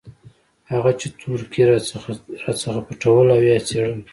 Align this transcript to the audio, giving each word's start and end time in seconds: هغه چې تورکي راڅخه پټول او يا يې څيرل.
هغه 0.71 0.91
چې 0.99 1.07
تورکي 1.19 1.61
راڅخه 1.69 2.81
پټول 2.87 3.25
او 3.35 3.41
يا 3.47 3.55
يې 3.57 3.65
څيرل. 3.67 3.99